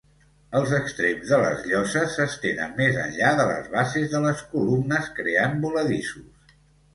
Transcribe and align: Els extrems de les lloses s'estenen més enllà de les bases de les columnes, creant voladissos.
Els 0.59 0.71
extrems 0.75 1.33
de 1.33 1.37
les 1.43 1.59
lloses 1.71 2.15
s'estenen 2.19 2.73
més 2.79 2.97
enllà 3.03 3.29
de 3.41 3.45
les 3.51 3.69
bases 3.75 4.09
de 4.15 4.23
les 4.25 4.43
columnes, 4.55 5.13
creant 5.21 5.55
voladissos. 5.67 6.59